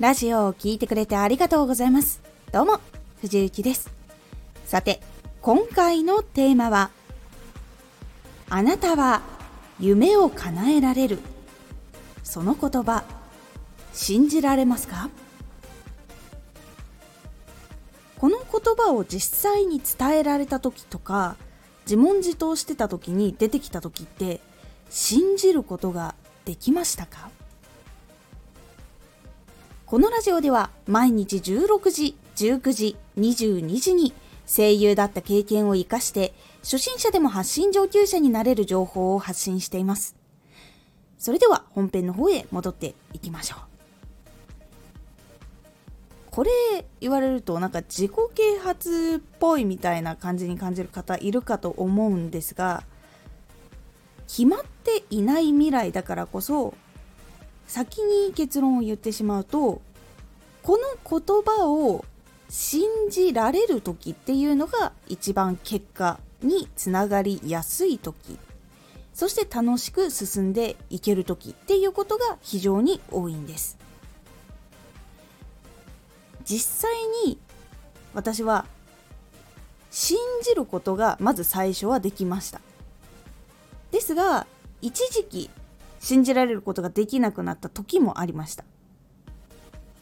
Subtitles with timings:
[0.00, 2.20] ラジオを聴いてくれてありがとうございます。
[2.52, 2.78] どうも、
[3.20, 3.90] 藤幸です。
[4.64, 5.00] さて、
[5.42, 6.90] 今回のテーマは、
[8.48, 9.22] あなたは
[9.80, 11.18] 夢を叶えられる。
[12.22, 13.02] その言葉、
[13.92, 15.10] 信じられますか？
[18.20, 21.34] この言葉を実際に伝えられた時とか、
[21.86, 24.40] 自問自答してた時に出てきた時って、
[24.90, 27.30] 信じることができましたか？
[29.88, 34.12] このラジオでは毎日16時、19時、22時に
[34.46, 40.14] 声優だった経験を活かして初心者でも発信上級者になれる情報を発信しています。
[41.16, 43.60] それでは本編の方へ戻っていきましょう。
[46.32, 46.50] これ
[47.00, 52.84] 言われるとなんか自己啓発っぽいみたいな感じに感じる方いるかと思うんですが
[54.26, 56.74] 決まっていない未来だからこそ
[57.68, 59.80] 先に結論を言ってしまうと
[60.62, 62.04] この言葉を
[62.48, 68.38] 信じられる時っていうのが一番結果につながりやすい時
[69.12, 73.76] そして楽しく進んでいける時っていうことが非常に多いんです。
[76.44, 76.92] 実際
[77.26, 77.36] に
[78.14, 78.64] 私は
[79.90, 82.60] 信じることがまず最初はできました。
[83.90, 84.46] ですが
[84.82, 85.50] 一時期
[86.00, 88.64] 信じられることができなくなった時もありました。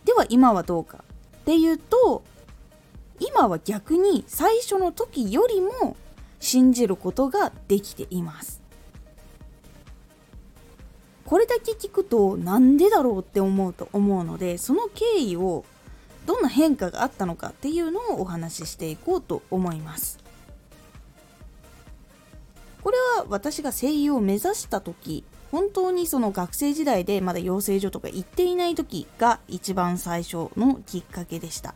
[0.05, 1.05] では今はどうか
[1.43, 2.23] っていうと
[3.19, 5.97] 今は逆に最初の時よりも
[6.39, 8.63] 信じることができています。
[11.25, 15.65] これだけ聞くとなんでだろうって思うと思うのでその経緯を
[16.25, 20.19] どんな変化があったのかっていうのをお話ししていこうと思います。
[22.83, 31.75] これは私が声優を目指した時本当にその学生時代でまだ養成所とか行っていない時が一番最初のきっかけでした。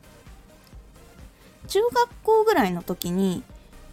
[1.68, 3.42] 中学校ぐらいの時に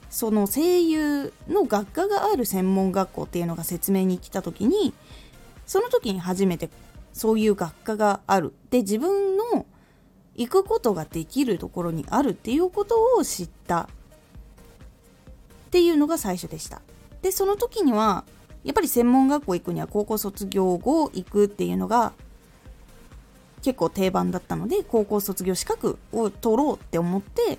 [0.09, 4.93] その声優の学科がある専門学校っていうのが説明に来た時に
[5.65, 6.69] その時に初めて
[7.13, 8.53] そういう学科がある。
[8.69, 9.65] で自分の
[10.35, 16.81] 行くことができるところにあるっていうことを知ったっていうのが最初でした。
[17.21, 18.23] でその時には
[18.63, 22.13] やっぱり専門学校行くには高校卒業後行くっていうのが
[23.61, 27.57] 結構定番だったので高校卒業資格を取ろうって思って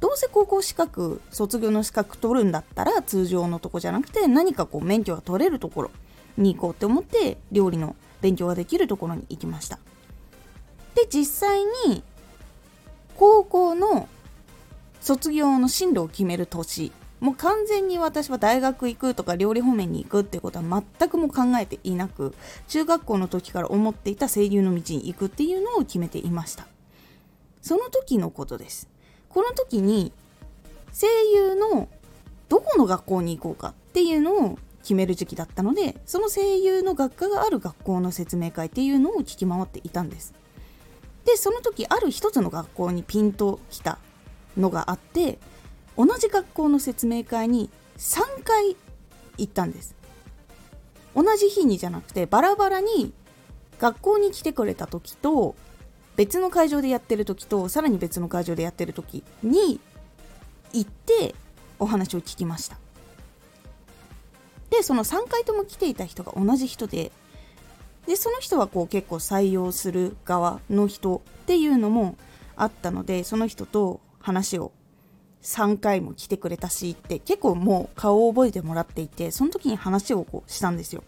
[0.00, 5.90] どうせ高校資格卒業の資格取るんだったら通常のとこじゃなくて何かこう免許が取れるところ
[6.36, 9.78] に行こうって思って料理の勉強ができるところに行きました。
[10.94, 12.02] で実際に
[13.16, 14.08] 高校の
[15.00, 16.92] 卒業の進路を決める年
[17.22, 22.34] もう完全に私は大学行くとか料理方面に行くってことは全くも考えていなく
[22.66, 26.66] 中学校の時から思っていた声優の道に行くっていうのを決めていました。
[27.62, 28.88] その時のことです。
[29.28, 30.10] この時に
[30.92, 31.88] 声優の
[32.48, 40.34] どこの学校に行こうかっていうのを決める時期だったのでその声優の学科がある学校の説明会っていうのを聞き回っていたんです。
[41.24, 43.98] でその時ある一つの学校にピンときた
[44.56, 45.38] のがあって
[45.96, 48.76] 同じ学校の説明会に3回
[49.38, 49.94] 行ったんです。
[51.14, 53.12] 同じ日にじゃなくてバラバラに
[53.78, 55.54] 学校に来てくれた時と
[56.16, 59.80] 別の会場でやってる時とさらに別の会場でやってる時に
[60.72, 61.34] 行って
[61.78, 62.78] お話を聞きました。
[64.70, 67.12] でその3回とも来ていた人が同じ人で
[68.06, 72.16] でその人はこう結構採用する側の人っていうのも
[72.56, 74.72] あったのでその人と話を
[75.42, 81.02] 3回も来てくれたしって結構もう顔を覚えてもらっていてその時に話をこうしたんですよ。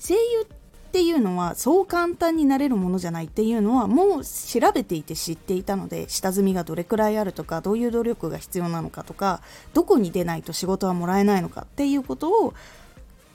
[0.00, 0.46] 声優
[0.88, 9.42] っていうのはそう簡単になれるものじゃないっていうのはもう調べていて知っていたので下積みがどれくらいあるとかどういう努力が必要なのかとか
[9.74, 12.54] どこに出ないと仕事はもらえないのかっていうことを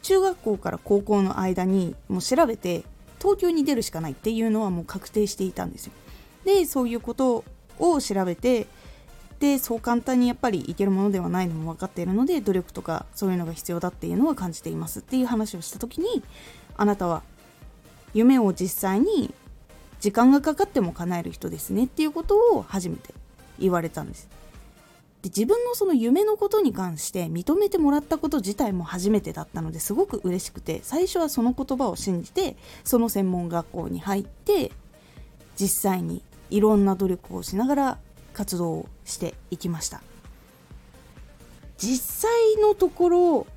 [0.01, 2.83] 中学校から高校の間にもう調べて
[3.19, 5.94] 東京に出るしかないっていうのはもう確定していたんですよ。
[6.45, 7.44] でそういうこと
[7.79, 8.67] を調べて
[9.44, 16.24] でそう簡単にやっぱりいけるものではないのも分かっているので努力とかそういうのが必要だっていうのは感じていますっていう話をした時に
[16.78, 17.24] あなたは
[18.13, 19.34] 夢を実際に
[20.00, 23.13] 時間がかかっても叶える人ですねっていうことを初めて
[23.60, 24.30] 言われたんです。
[25.24, 32.56] で自分のその夢のことに関して認めてもらったこと自体も初めてだったのですごく嬉しくて最初はその言葉を信じて
[32.86, 34.72] その専門学校に入って
[35.57, 37.98] 実際にいろんな努力をしながら
[38.33, 40.01] 活動をしていきました。
[41.77, 43.47] 実際のところ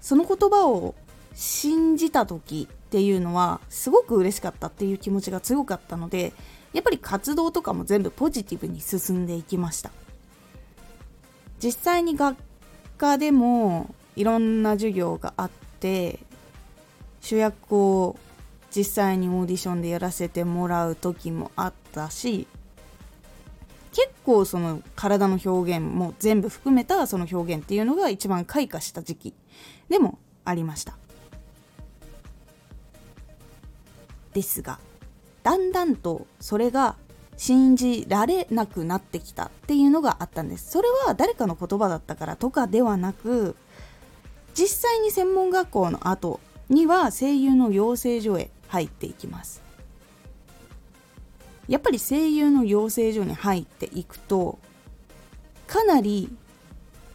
[0.00, 0.94] その言葉を
[1.34, 6.32] 信じた時っていうのはすごく嬉しかったっていう気持ちが強かったので
[6.72, 9.90] やっぱり活動とかも全部ポジティブに進んでいきました。
[11.62, 12.36] 実際に学
[12.98, 15.50] 科でもいろんな授業があっ
[15.80, 16.18] て
[17.20, 18.16] 主役を
[18.74, 22.46] 実際にオーディションでやらせてもらう時もあったし
[23.92, 29.34] 結構その体の表現も全部含めたその表現っていうのが一番開花した時期
[29.88, 30.96] でもありました。
[34.32, 34.78] ですが
[35.42, 36.96] だんだんとそれが
[37.36, 40.70] 信じられなくなってきたっていうのがあったんです。
[40.70, 43.56] それは誰かの言葉だったからとかではなく
[44.54, 49.61] 実際に専門学校の後には声優の養成所へ入っていきます。
[51.72, 54.58] やっぱり声優の養成所に入っていくと
[55.66, 56.28] かなり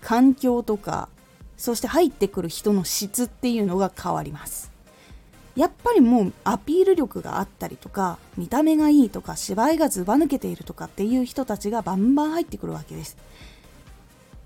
[0.01, 1.09] 環境とか
[1.57, 4.71] そして入ってくる人の質っていうのが変わります。
[5.55, 13.15] やっぱりもうアピール力があったりとか見た目がいいとか芝居がずば抜けているとかっていう人たちがバンバン入ってくるわけです。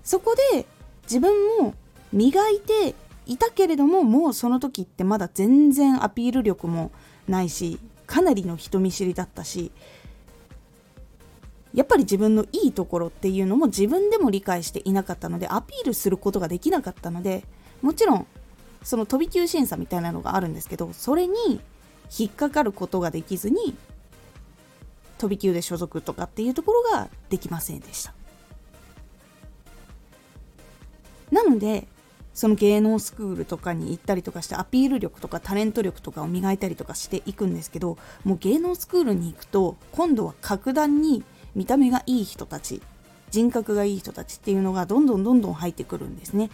[0.04, 0.66] そこで
[1.04, 1.72] 自分も
[2.12, 2.94] 磨いて
[3.24, 6.92] いたけれどももうその時ってまだ全然アピール力も
[7.28, 9.72] ないしかなりの人見知りだったし
[11.74, 17.44] やっぱり自分のいいところっていうのも自分でも理解していなかったのでアピールすることができなかったので
[17.80, 18.26] もちろん
[18.82, 21.60] その飛び級審査みたいなのがあるんですけどそれに
[22.16, 23.74] 引っかかることができずに
[25.18, 28.12] 飛び級で所属とかっていうところができませんでした。
[31.30, 31.86] なので
[32.34, 41.22] その芸能スクールとかに行ったりとかしてアピール力とかタレント力とかを磨いたりとかしていくんですけどもう芸能スクールに行くと今度は格段に
[41.54, 42.82] 見た目がいい人たち
[43.30, 46.50] 人格がいい人たちっていうのがどんどんどんどん入ってくるんですね。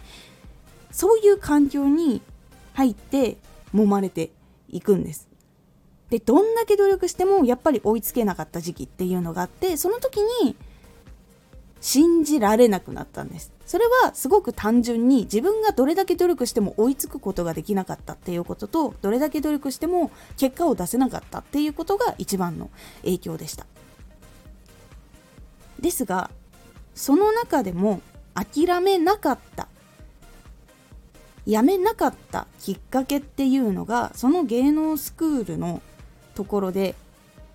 [0.91, 2.21] そういう環境に
[2.73, 3.37] 入って
[3.75, 4.31] 揉まれて
[4.69, 5.27] いくんです。
[6.09, 10.55] でどんだけ努力してもやっぱり追いつけなかった時期っていうのがあってその時に
[11.81, 13.51] 信じられなくなったんです。
[13.65, 22.69] それはすごく単純に自分がどれだけ努力しても追いつくことができなかったっていうこととどれだけ努力しても結果を出せなかったっていうことが一番の
[23.03, 23.65] 影響でした。
[25.79, 26.29] ですが
[26.95, 28.01] その中でも
[28.33, 29.67] 諦めなかった
[31.45, 35.81] やめなかったきっかけっていうのがその芸能スクールの
[36.35, 36.95] ところで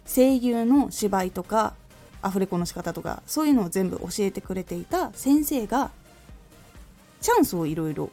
[0.06, 1.74] 声優の芝居とか
[2.22, 5.90] アフレコの仕方とかそういうのを全部教えてくれていた先生が
[7.20, 8.10] チャンスをいろいろ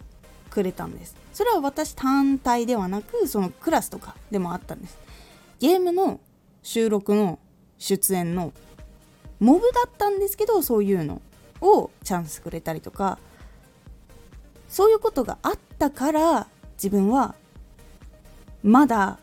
[0.50, 1.16] くれたんです。
[1.34, 4.98] それは私単体ではなくそのクラスとかでもあったんです。
[5.60, 6.19] ゲームの
[6.62, 7.40] 収録の
[7.78, 8.54] 出演の
[9.41, 11.21] モブだったんですけどそういうの
[11.59, 13.17] をチャンスくれたりとか
[14.69, 17.35] そういうことがあったから自分は
[18.63, 19.19] まだ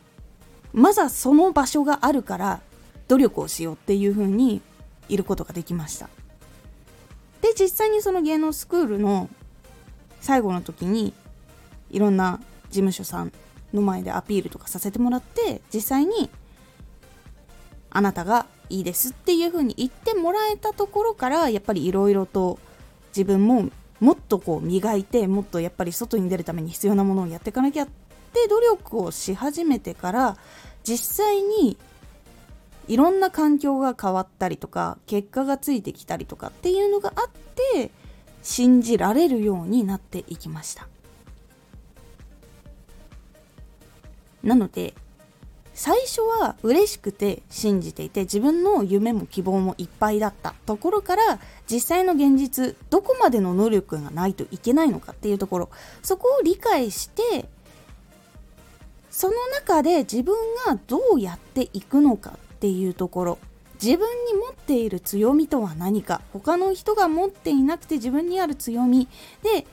[0.73, 2.61] まだその場所があるから
[3.07, 4.61] 努力をしようっていうふうに
[5.07, 6.09] いることができました。
[7.41, 9.29] で実際にその芸能スクールの
[10.21, 11.13] 最後の時に
[11.89, 12.39] いろんな
[12.69, 13.31] 事務所さん
[13.73, 16.29] の前でアピールとかさせてもらって実際に
[17.89, 22.59] あなたがいいですっていう風に言ってもらえたところからやっぱりいろいろと
[23.09, 23.69] 自分も
[23.99, 27.87] もっとこう磨いてもっとやっぱり外に出るために必要なものをやっていかなきゃっ
[28.33, 30.37] て努力をし始めてから
[30.83, 31.77] 実際に
[32.87, 37.29] いろんな環境が変わったりとか結果がついてきたりとかっていうのがあっ
[37.73, 37.91] て
[38.41, 40.87] 信じられるようになっていきました。
[44.43, 44.93] なので
[45.79, 51.39] 最初は嬉しくて信じていて自分の夢も希望もいっぱいだったところから
[51.71, 55.69] 実際の現実どこまでの能力がないといけないのかっていうところ。
[56.03, 57.47] そこを理解して
[59.09, 60.35] その中で自分
[60.67, 63.37] がどうやっていくのかっていうところ。
[63.81, 66.19] 自分に持っている強みとは何か。
[66.33, 69.07] 他の人が持っていなくて自分にある強み。
[69.43, 69.65] で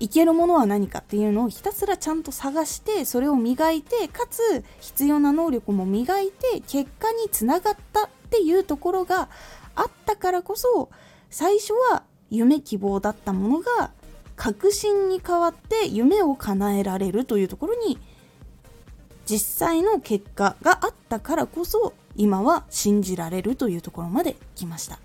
[0.00, 9.28] いけるものは何かっていうのをひたすらちゃんと探してそれを磨いてかつ必要な能力も磨いて結果につながったっていうところが
[9.74, 10.90] あったからこそ
[11.30, 13.90] 最初は夢希望だったものが
[14.36, 17.98] 確信に変わって夢を叶えられるというところに
[19.26, 24.98] 実際の結果があったからこそ今は信じられるというところまで来ました。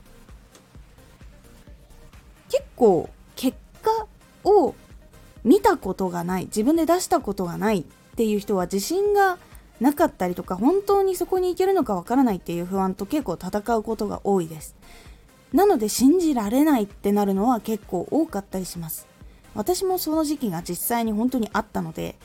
[2.49, 4.07] 結構結果
[4.43, 4.75] を
[5.43, 7.83] 見たことがない自分で出したことがないっ
[8.15, 9.37] ていう人は自信が
[9.79, 14.75] なかったりとか本当にそこに行けるのかわからないっていう不安と結構戦うことが多いです。
[15.51, 19.07] なので信じられないってなるのは結構多かったりします。
[19.55, 22.15] 私もその時期が実際に本当にあったので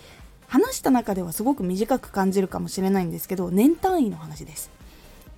[0.47, 4.71] 話した中ではすごく短く感じるかもしれないんですけど年単位の話です。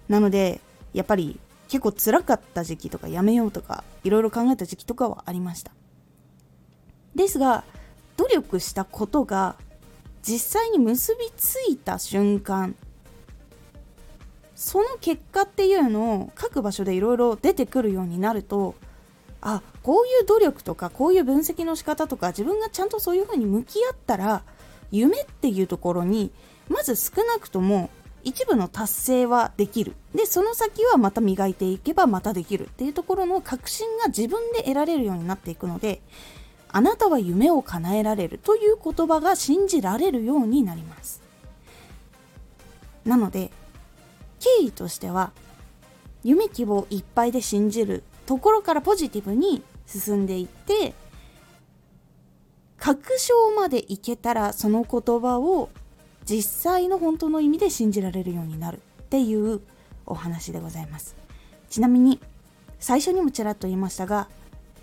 [0.09, 0.61] なので
[0.93, 5.73] やっぱり結構辛かった時期とかやめようとかいろいろ考えた時期とかはありました。
[7.15, 7.65] ですが
[8.17, 9.57] 努力したことが
[10.23, 12.75] 実際に結びついた瞬間
[14.55, 18.75] その結果っていうのを各場所でいろいろ出てくるようになると
[19.41, 24.43] あこういう努力とかこういう分析の仕方とか自分がちゃんとそういうふうに向き合ったら
[24.91, 26.31] 夢っていうところに
[26.69, 27.89] まず少なくとも
[28.23, 29.95] 一部の達成はできる。
[30.15, 36.03] でその先はまた磨いていけばまたできるっていうところの確信が自分で得られるようになっていくので
[36.73, 41.21] あなたは夢を叶えられるという言葉が信じられるようになります。
[43.05, 43.51] なので
[44.39, 45.33] 経緯としては
[46.23, 50.95] 夢希望いっぱいで信じるところからポジティブに進んでいって
[52.79, 55.71] 確証までいけたらその言葉を
[56.25, 59.61] 実際の本当の意味で信じられるようになるっていう
[60.07, 61.17] お話でございます。
[61.69, 62.21] ちなみに
[62.79, 64.29] 最初にもちらっと言いましたが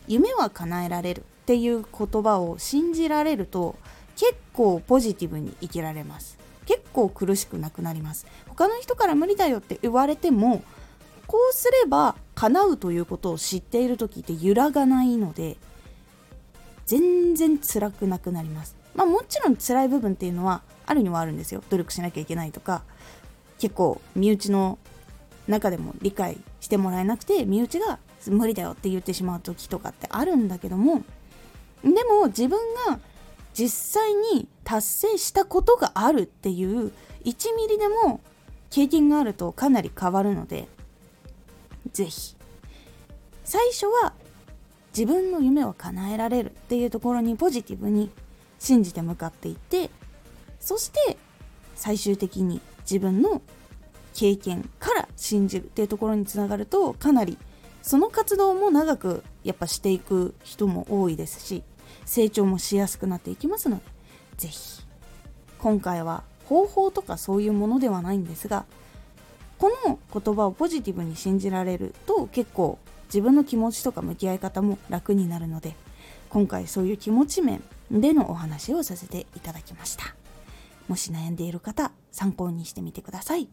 [0.07, 1.23] 夢は叶えられる。
[1.47, 3.77] っていう言葉を信じられると
[4.17, 6.37] 結構ポジティブに生きられます。
[6.65, 8.27] 結構苦しくなくなります。
[8.49, 10.61] 他の人から無理だよって言われても
[11.25, 15.55] こうすれば叶うということを知っている時って揺らがないので
[16.85, 18.75] 全然辛くなくなります。
[18.93, 21.63] まあもちろん辛い部分っていうのはあるにはあるんですよ。
[21.69, 22.83] 努力しなきゃいけないとか
[23.57, 24.79] 結構身内の
[25.47, 31.03] 中でも理解してもらえなくて身内が無理だよって言ってしまう時とかってあるんだけども
[31.83, 32.99] でも自分が
[33.53, 36.91] 実際に達成したことがあるっていう
[37.25, 38.21] 1ミリでも
[38.69, 40.67] 経験があるとかなり変わるので
[41.91, 42.35] 是非
[43.43, 44.13] 最初は
[44.95, 48.11] 自分の夢を叶えられるっていうところにポジティブに
[48.59, 49.89] 信じて向かっていって
[50.59, 51.17] そして
[51.75, 53.41] 最終的に自分の
[54.13, 57.37] 経験から信じるっていうところにつながるとかなり
[57.87, 61.63] その活動も長くやっぱしていく人も多いですし
[62.03, 63.83] 成長もしやすくなっていきますので
[64.35, 64.83] 是非
[65.57, 68.65] 今回は方法とかそういうものではないんですが
[69.57, 75.73] この言葉をポジティブに信じられると結構自分の気持ちとか向き合い方も楽になるので
[76.27, 80.13] 今回そういう気持ち面でのお話をさせていただきました。
[80.89, 83.47] もし悩んでいる方参考にしてみてください。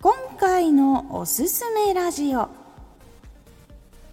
[0.00, 2.48] 今回のおすすめラジオ。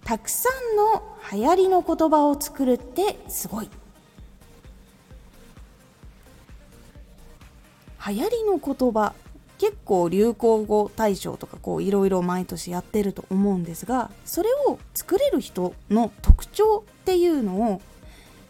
[0.04, 3.70] たくさんの流行りの言葉を作るってすごい。
[8.08, 9.13] 流行りの言葉
[9.60, 17.82] 結構流行語大賞とかこういろいろ毎年やってると思うんですがそれを作れる人の特徴っていうのを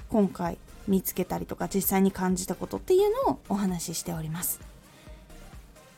[0.10, 4.75] 今回見つけたりとか実際に感じたことっていうのをお話ししております。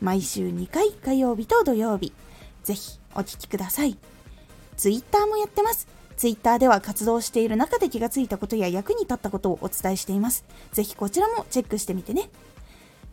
[0.00, 2.12] 毎週2回火曜日と土曜日
[2.62, 3.96] ぜひお聴きください
[4.76, 5.86] ツイッターもやってます。
[6.16, 10.44] ツイッターでは活動している中で気がついたことや役に立ったことをお伝えしています。
[10.72, 12.30] ぜひこちらもチェックしてみてね。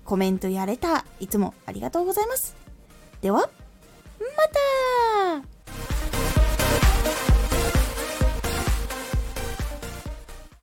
[0.05, 2.55] コメントやれた、いつもありがとうございます。
[3.21, 3.47] では、ま
[5.39, 5.60] た